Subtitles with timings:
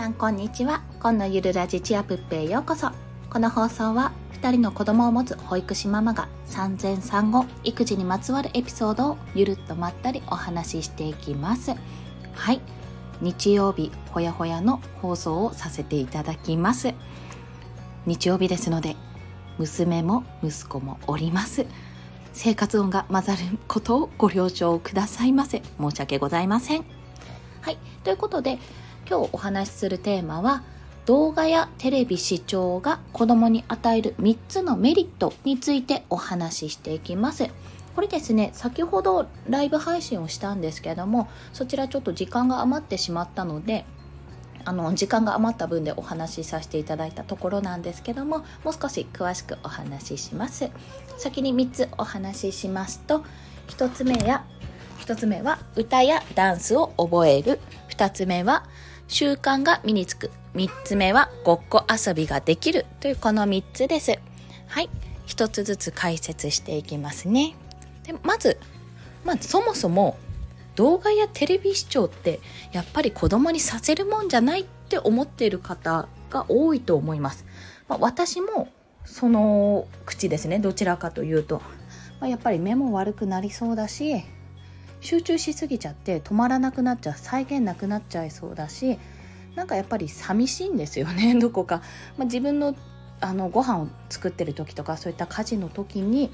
[0.00, 0.80] さんこんにちは。
[0.98, 2.88] 今のゆるラジチアプッペへようこそ。
[3.28, 11.74] この放送は2人の子供を持つ保育士ママが産前産後育児にまつわるエピソードをゆるっとまったりお話ししていきます。
[12.32, 12.62] はい。
[13.20, 16.94] 日曜日ほやほやの放送をさせていただきます。
[18.06, 18.96] 日曜日ですので
[19.58, 21.66] 娘も息子もおります。
[22.32, 25.60] 生活音が混ざることをご了承くださいませ。
[25.78, 26.86] 申し訳ございません。
[27.60, 27.76] はい。
[28.02, 28.58] ということで
[29.10, 30.62] 今日お話しするテーマは
[31.04, 37.48] 動画やテレビ視聴が子供に与える3つのメリットについてお話ししていきます。
[37.96, 43.84] これですね先ほどライブ配信をしたんですけどもそちらちょっと時間が余ってしまったので
[44.64, 50.70] あの時間が余った分でお話しさせていただいたところなんですけどももう少し詳しくお話しします。
[51.18, 53.24] 先に3つお話ししますと
[53.66, 54.44] 1つ目や
[55.00, 57.58] 1つ目は歌やダンスを覚える。
[57.88, 58.64] 2つ目は
[59.10, 60.30] 習慣が身につく。
[60.54, 64.18] 3つ目はごっこ遊びができるというこの3つです。
[64.68, 64.88] はい。
[65.26, 67.54] 1つずつ解説していきますね。
[68.04, 68.56] でまず
[69.24, 70.16] まずそもそも
[70.76, 72.38] 動画やテレビ視聴って
[72.72, 77.44] やっぱり子供にさせるもんじゃないって思っている方が多いと思います、
[77.88, 78.68] まあ、私も
[79.04, 80.60] その口ですね。
[80.60, 81.62] どちらかというと、
[82.20, 84.24] まあ、やっぱり目も悪くなりそうだし
[85.00, 88.98] 集中しすぎちゃって止まらなくなっちゃう再現なくなっちゃいそうだし
[89.54, 91.82] なんかやっぱり寂しいんですよね どこか、
[92.16, 92.74] まあ、自分の
[93.22, 96.30] あのご飯を作ってる時とかそういった家事の時に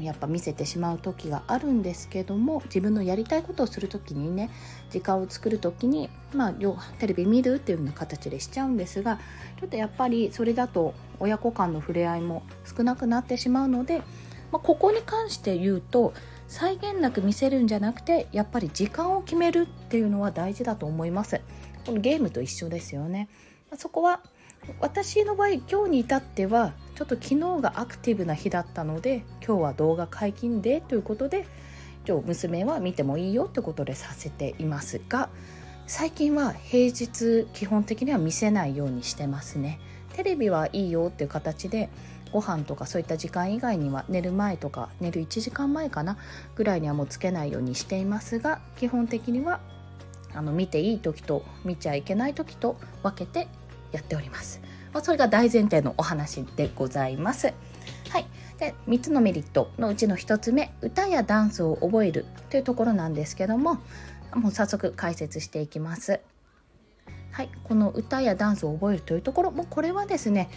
[0.00, 4.48] やっぱ見せてしまう時があるんですけども自分のやりたいことをする時にね
[4.90, 6.54] 時間を作る時にまあ
[6.98, 9.18] テレビ見るっていうような形でしちゃうんですが
[9.60, 13.98] ちょっとやっぱりそれだと親子間の触れ合いも少なくなってしまうので、
[14.52, 16.14] まあ、ここに関して言うと
[16.48, 21.40] 際限なく見せるんじゃなくてやっぱり時間を決めるっていうのは大事だと思います。
[21.86, 23.28] このゲームと一緒ですよね、
[23.70, 24.20] まあ、そこは
[24.80, 31.46] 私の場合今日に至ってはちょっと昨日がアクティブな日だったので今日は動画解禁でということで
[32.06, 35.30] 今日娘は見てもいいよってことでさせていますが
[35.86, 39.80] 最近は平日基本的には見せないようにしてますね。
[40.18, 41.88] テレビはいいよっていう形で
[42.32, 46.18] ご飯とかそういった時間以外には寝る前とか寝る1時間前かな
[46.56, 49.60] ぐらいにはもうつけないようにしていますが基本的には
[50.34, 53.46] あの見ていい時と見ちゃいけない時と分けて
[53.92, 54.60] やっております。
[54.92, 57.54] まあ、それが大前提のお話でございます。
[58.10, 58.26] はい。
[58.58, 63.78] で、3つのメリットのうちの1つ目、歌やダンスを覚えるというところなんですけども、
[64.34, 66.20] もう早速解説していきます。
[67.38, 67.50] はい。
[67.62, 70.50] この歌やダンスを覚えるというところ、もこれはですね、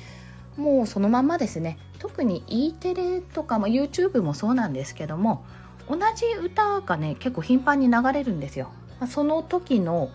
[0.57, 5.45] もうそのままですね、特に E テレとか、まあ、YouTube もそうなんですけども、
[5.87, 8.71] 同じ歌がね、結構頻繁に流れるんですよ。
[9.07, 10.09] その時の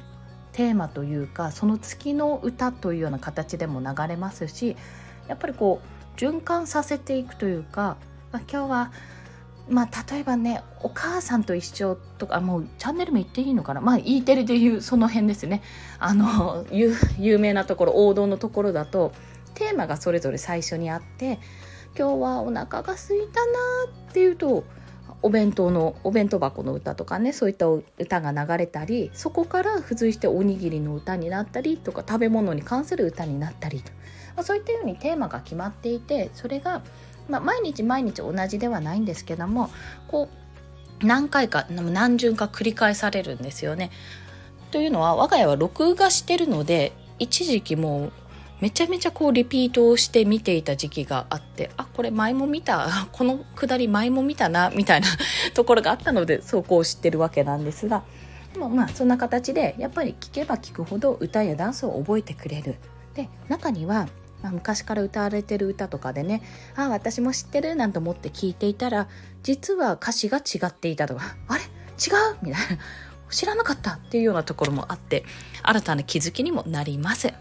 [0.54, 4.76] テーマというかその月の歌というような形でも流れますし
[5.28, 5.82] やっぱりこ
[6.16, 7.96] う循環させていくというか、
[8.32, 8.92] まあ、今日は
[9.68, 13.80] まあ例えばね「お母さんと一緒」とかもうチャンネル名言っていいのかな？
[13.80, 15.62] まあ E テレでいうその辺ですね。
[15.98, 19.12] あの有名なところ王道のところだと
[19.54, 21.40] テーマがそれぞれ最初にあって
[21.98, 23.52] 今日はお腹が空いたな
[24.10, 24.64] っていうと
[25.22, 33.90] お弁当のお弁当箱の歌とかねそういった歌が流れたりそこから付随しておにぎりの歌になったりとか食べ物に関する歌になったりと、
[34.36, 36.82] まあ、そういったようにテーマが決まっていてそれが、
[37.28, 39.70] まあ、毎日毎日同じではないんですけども
[40.08, 40.28] こ
[41.02, 43.90] う何回か何順か繰り返されるんですよね。
[44.70, 48.12] というのは我が家は録画してるので一時期もう
[48.60, 55.08] めちゃめちゃこうリピートをして見ていた時期があってあこれ前も見た このくだり前も見たなみたいな
[55.54, 58.02] ところがあったのでそうこう知ってるわけなんですが
[58.54, 62.76] でもまあそんな形でやっぱり聞けば聞くほど歌やダンスを覚えてくれる
[63.14, 64.08] で中には、
[64.46, 66.40] まあ、昔から歌われてる歌とかでね
[66.76, 69.08] ああ私も知ってるなんて思って聞いていたら
[69.42, 71.62] 実は歌詞が違っていたとかあれ？
[71.62, 72.36] 違う？
[72.42, 72.78] みたいな
[73.28, 75.24] 知らなかったっていうようなところもあって
[75.64, 77.32] 新たな気づきにもなります。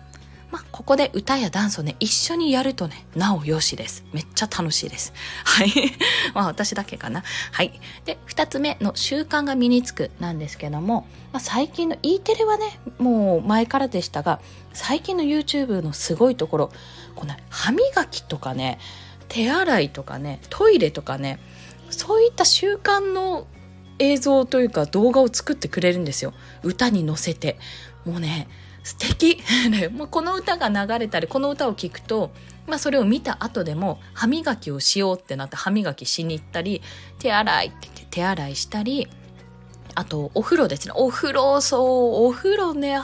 [0.55, 4.05] まあ、ここで歌やダンスをね、一緒にやるとね、なおよしです。
[4.13, 5.11] めっちゃ楽しいです。
[5.43, 5.69] はい。
[6.33, 7.25] まあ、私だけかな。
[7.51, 7.77] はい。
[8.05, 14.39] で、二つ目の習慣が身につくなんですけども、まあ、最近の E テレはね、もう前からでしたが、
[14.71, 16.71] 最近の YouTube のすごいところ、
[17.17, 18.79] この歯磨きとかね、
[19.27, 21.37] 手洗いとかね、トイレとかね、
[21.89, 23.45] そういった習慣の
[23.99, 26.33] 映像というか動画を作ってくれるんですよ。
[26.63, 27.57] 歌に乗せて。
[28.05, 28.47] もうね、
[28.85, 29.41] 素敵
[29.91, 32.31] もうこの歌が流れたりこの歌を聴くと、
[32.67, 36.83] まあ、それを見た後でも歯磨きをしようってなって歯磨きしに行ったり
[37.17, 39.07] 手洗いって言って手洗いしたり
[39.95, 42.99] あとお風呂ですねお風呂そうお風呂ね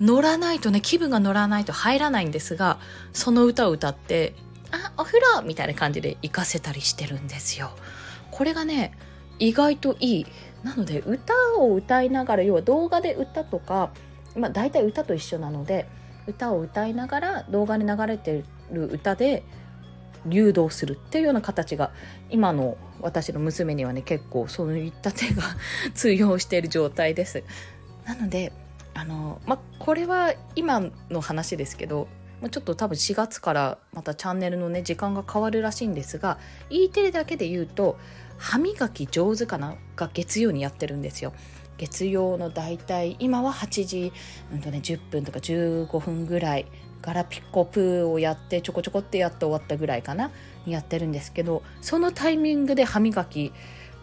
[0.00, 2.78] 乗らないとね気分が乗らないと入らないんですが
[3.12, 4.34] その歌を歌って
[4.70, 7.72] 「あお風呂!」みたいな感じで行かせたりしてるんですよ。
[8.30, 8.92] これがね
[9.40, 10.26] 意外といい
[10.62, 13.90] なので歌を歌いながら要は動画で歌とか、
[14.36, 15.88] まあ、大体歌と一緒なので
[16.26, 19.42] 歌を歌いながら動画に流れてる歌で
[20.26, 21.92] 流動するっていうような形が
[22.30, 25.42] 今の私の娘にはね結構そういった手が
[25.94, 27.44] 通用している状態です。
[28.04, 28.52] なので
[28.94, 30.80] あの、まこれは今
[31.10, 32.08] の話ですけど
[32.50, 36.38] ちょっと多分4月からまたチャンネルのね時間が変わるらしいんですが
[36.70, 37.98] E テレだけで言うと
[38.38, 41.32] 歯磨き上手かなが月曜にやってるんですよ。
[41.78, 44.12] 月曜のだいたい今は8時、
[44.52, 46.66] うんとね、10分とか15分ぐらい
[47.02, 50.30] ガラピコプーをやってちょこちょこってやって終わったぐらいかな
[50.64, 53.52] にやってるんですけどそのタイミングで歯磨き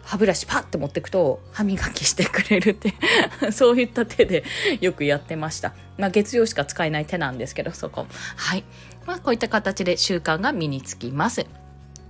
[0.04, 2.94] 歯ブラシパッて持ってくと歯磨きしてくれるって
[3.52, 4.44] そういった手で
[4.80, 5.72] よくやってました。
[5.96, 8.06] まあ月曜しか使えない手なんですけど、そこ。
[8.36, 8.64] はい。
[9.06, 11.46] まあこういった形で習慣が身につきます。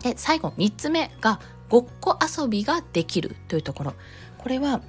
[0.02, 3.94] で、最後3つ目がごっこ遊びができるというところ。
[4.38, 4.80] これは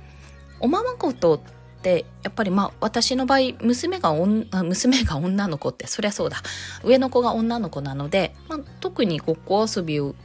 [0.59, 1.39] おままごとっ
[1.81, 4.13] てやっぱりまあ私の場合娘が
[4.63, 6.41] 娘が女の子ってそりゃそうだ。
[6.83, 10.15] 上の子が女の子なので、まあ、特にごっこ遊びを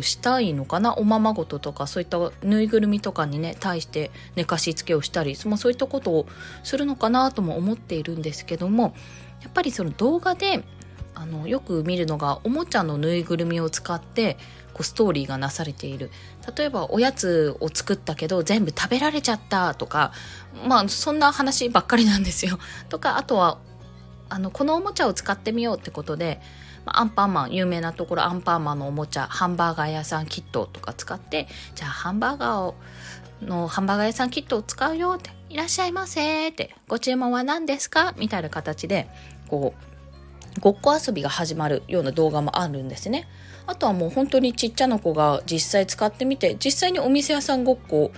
[0.00, 0.94] したいのかな。
[0.94, 6.26] おままごととかそういったぬいぐるみとかにね対して寝かしつけをしたり、まあ、そういったことを
[6.62, 8.94] するのかなとも思っているんですけども
[9.42, 10.64] やっぱりその動画で
[11.14, 14.36] あのよく見るのがおもちゃのぬいぐるみを使って
[14.72, 16.10] こうストーリーがなされている。
[16.56, 20.12] 例えばおやつを作ったけど全部食べられちゃったとか
[20.66, 22.58] まあそんな話ばっかりなんですよ。
[22.88, 23.58] とかあとは
[24.28, 26.40] あのこのおもちゃを使ってみようってことで
[26.84, 32.74] アンパンマン有名なところアンパンマンのおもちゃハンバーガー屋さんキットとか使ってじゃあハンバーガーを
[33.42, 38.14] のハンバーガー屋さんキットを使うよっていらっしゃいませってご注文は何ですか？
[38.18, 39.08] みたいな形で
[39.48, 43.28] こうごっこ遊びが始まるような動画もあるんですね。
[43.68, 48.12] あとはもう本当にちっちゃな子が実際使ってみて実際にお店屋さんごっこ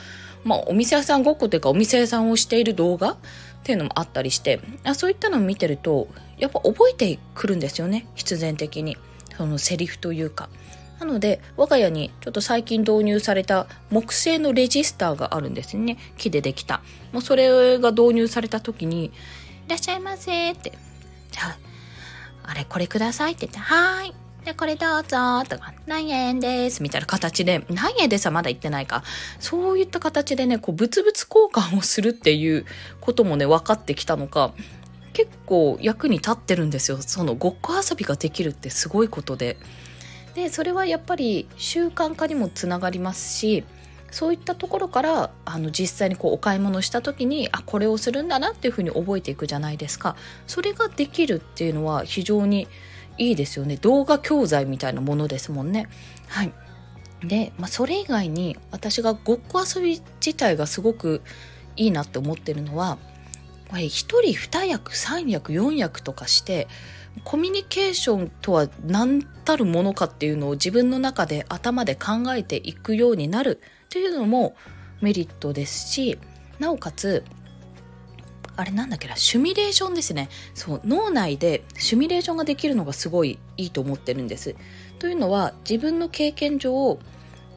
[0.44, 3.16] まあお店屋さんごっこというかお店屋さんをしている動画っ
[3.64, 6.06] ていうのもあったりしてあそういったのを見てると
[6.38, 8.06] やっぱ覚えてくるんですよね。
[8.14, 8.96] 必然的に。
[9.36, 10.48] そのセリフというか。
[10.98, 15.96] なので我が家にちょっと最近導入された木製のレジスターがあるんですね。
[16.16, 16.82] 木でできた。
[17.12, 19.06] もうそれが導入された時に
[19.66, 20.72] 「いらっしゃいませ」って
[21.32, 21.58] 「じゃあ
[22.44, 24.14] あれこれください」って言って「はーい」
[24.44, 29.02] で、これどうぞとか、何円ですみたいな形で、何円ですはまだ言ってないか。
[29.38, 32.64] そういった形でね、こう、物々交換をするっていう
[33.00, 34.52] こともね、分かってきたのか、
[35.12, 36.98] 結構役に立ってるんですよ。
[37.02, 39.56] そのごっこ遊びができるってすごいことで。
[40.34, 43.64] でそれはやっぱり習慣化にもつながりますし
[44.10, 50.16] そういったところからあの実際にこうお買い物した時にあこれをするんだなっていうふうに覚えていくじゃないですか。
[50.46, 52.66] それができるっていうのは非常に
[53.20, 53.76] いいですよね。
[53.76, 55.88] 動画教材みたいなものですもんね。
[56.26, 56.52] はい。
[57.22, 61.20] で、まあ、それ以外に私がごっこ遊び自体がすごく
[61.76, 62.96] いいなって思ってるのは
[63.68, 66.66] 1人2役3役4役とかして
[67.24, 74.54] コミュニケーションとは何たるものかっていうのを自分の中で頭で考えていくようになるっていうのも
[75.00, 76.18] メリットですし
[76.58, 77.24] なおかつ
[78.60, 79.16] あれなんだっけな？
[79.16, 80.28] シミレーションですね。
[80.54, 84.54] そう脳内でシミュレーションができるのがすごいいいと思ってるんです。
[84.98, 86.98] というのは自分の経験上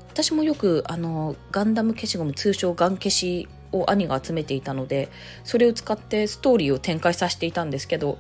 [0.10, 5.10] 私もよくあのガンダム消しゴム通称ガン消しを兄が集めていたので
[5.43, 8.19] それを使ってストーリーを展開させていたんですけど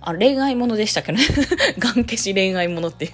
[0.00, 1.20] あ恋愛ものでしたっけね？
[1.78, 3.12] ガン消し恋愛ものっていう。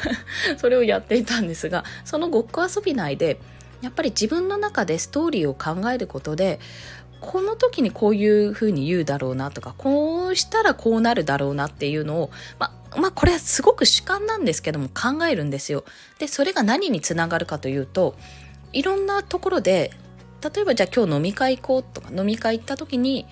[0.58, 3.38] それをやっていたんですがそのごっこ遊び内で
[3.82, 6.58] やっぱり自分の中でストーリーを考えることで
[7.20, 15.84] この時にこういうふうに言うだろうなとかこうしたらこうなるだろうなっていうのをままあこれはすごく主観なんですけども考えるんですよ。
[16.18, 18.14] でそれが何につながるかというと
[18.72, 19.92] いろんなところで
[20.42, 23.26] 例えばじゃあ今日飲み会行こうとか飲み会行った時に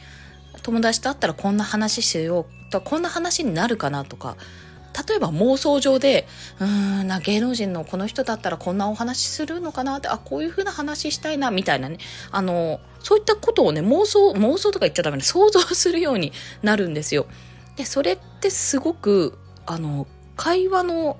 [0.62, 4.36] 友達と会ったらこんな話しようとかこんな話になるかなとか
[5.08, 6.26] 例えば妄想上で
[6.58, 11.98] うーんな芸能人のこの人だったらこんなお話するのかなってあこういう風な話したいなみたいなね
[12.30, 17.26] あのそういったことをね妄想妄想とか言っちゃダメで想像するようになるんですよ。
[17.76, 21.18] でそれってすごくあの会話の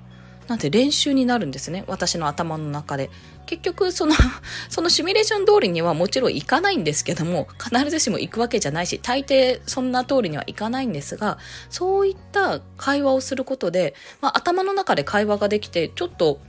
[0.49, 1.85] なんて練習になるんですね。
[1.87, 3.11] 私の頭の中で。
[3.47, 4.15] 結局その
[4.69, 11.38] そのシミュレーション通りにはもちろん行かないんですけども必ずしも行くわけじゃないし大抵そんな通りにはいかないんですが
[11.71, 16.41] そういった会話をすることで、まあ、頭の中で会話ができてちょっと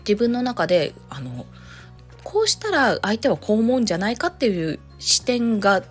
[0.00, 1.44] 自分の中であの
[2.22, 5.82] こうしたら相手はこう思うんじゃないかっていう視点が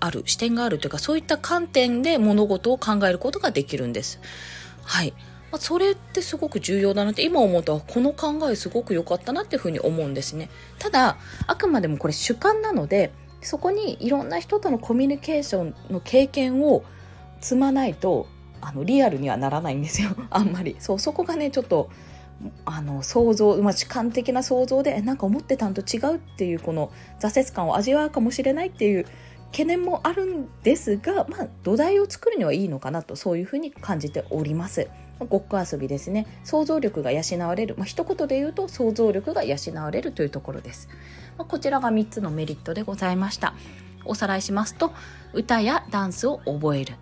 [0.00, 0.22] ある。
[0.26, 4.20] 視点があるというかそういった観点で物事を考えることができるんです。
[4.82, 5.14] はい。
[5.50, 10.50] まあ、それってすごく重要だなって今思うとこの考えすごく良かったなっていうふうに思うんですね。
[10.78, 13.12] ただあくまでもこれ主観なので
[13.42, 16.84] そこにいろんな人とのコミュニケーションの経験を
[17.40, 18.26] 積まないと
[18.60, 20.10] あのリアルにはならないんですよ。
[20.30, 20.76] あんまり。
[20.78, 21.90] そうそこがねちょっと
[22.64, 29.06] あの想像、まあ、主観的な想像でなんか思ってたんと違うっていうこの挫折感を味わうかもしれないっていう
[29.52, 34.88] 懸念もあるんですが、まあ、土台を作るにはいいのかなとそういうふうに感じております。
[35.18, 36.26] ごっこ遊びですね。
[36.44, 40.88] 想像力が養われる、まあ、一言で言うと想像力が養われるというところです、
[41.38, 43.54] まあ、こちらが3つのメリットでございました。
[44.04, 44.92] おさらいしますと
[45.32, 46.94] 歌やダンスを覚える、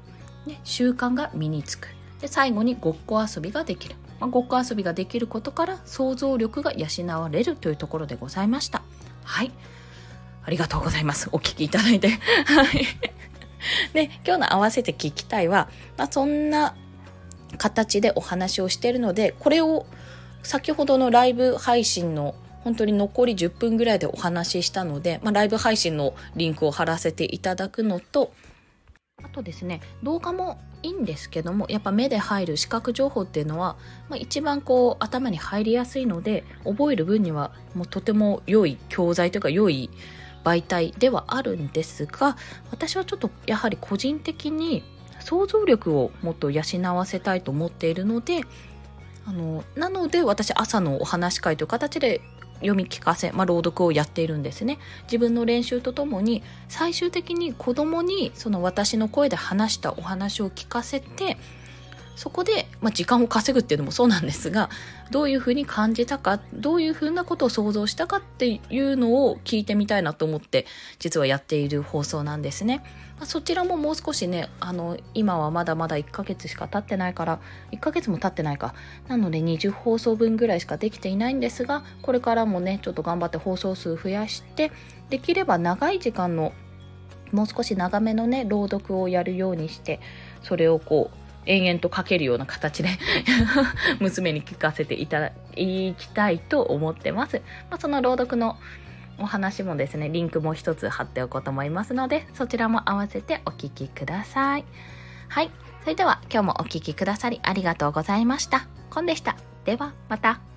[0.46, 1.88] ね、習慣が身につく。
[2.20, 6.88] で最後にごっこ遊びができる、まあ、ごっこ遊びができることから想像力が養
[7.20, 8.82] われるというところでございました。
[9.24, 9.52] はい。
[10.46, 11.28] ありがとうございます。
[11.32, 12.08] お聞きいただいて。
[12.08, 12.86] はい。
[13.92, 16.74] で 今日の合わせて聞きたいは、まあ、そんな
[17.58, 19.86] 形でお話をしているのでこれを
[20.42, 22.34] 先ほどのライブ配信の
[22.64, 28.32] 本当に残り10分ぐらいでお話ししたので、まあ、ライブ配信のリンクを貼らせていただくのと
[29.22, 33.76] あとですね動画もいいんですけどもやっぱ目で入る視覚情報っていうのは、
[34.08, 39.90] まあ、一番こう頭に入りやすいので覚える分にはもうとても良い教材というか良い
[40.44, 42.36] 媒体ではあるんですが
[42.70, 44.82] 私はちょっとやはり個人的に
[45.24, 46.62] 想像力をもっと養
[46.94, 48.42] わせたいと思っているので
[49.26, 52.20] あのなので私朝のお話会という形で
[52.56, 54.78] 読み聞かせ、まあ、朗読をやっているんですね。
[55.04, 61.36] 自分の練習とともに最終的に子供にその私の声で話したお話を聞かせて
[62.16, 64.70] そこで、まあ、時間を稼ぐっていうのもそうなんですが
[65.10, 70.66] どういうふうに感じたかどういうふうなことを想像したかっていうのを聞いてみたいなと思って
[70.98, 72.82] 実はやっている放送なんですね。
[73.16, 77.40] まあ、そちらももう少しねあの今はまだまだ1ヶ月しか経ってないから
[77.70, 78.74] 1ヶ月も経ってないか
[79.06, 84.72] なので20放送分ぐらいしかできていないんですがこれからもねちょっと頑張って放送数増やして
[85.10, 86.52] できれば長い時間の
[87.30, 90.00] もう少し長めのね朗読をやるようにして
[90.42, 92.88] それをこう延々と書けるような形で
[94.00, 97.42] 娘に聞かせていただきたいと思ってます。
[97.70, 98.56] まあ、その朗読の
[99.18, 104.64] お話もですね、リンクも一つ貼っておこうと思いますので、そちらも合わせてお聞きください。
[105.28, 105.50] はい。
[105.82, 108.66] それでは今日もお聴きくださりありがとうございました。
[108.90, 109.36] コンでした。
[109.64, 110.53] ではまた。